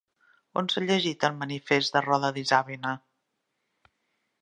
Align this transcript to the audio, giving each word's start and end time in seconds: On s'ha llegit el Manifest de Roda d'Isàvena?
On 0.61 0.69
s'ha 0.73 0.81
llegit 0.85 1.27
el 1.29 1.35
Manifest 1.43 1.99
de 1.99 2.03
Roda 2.07 2.35
d'Isàvena? 2.39 2.99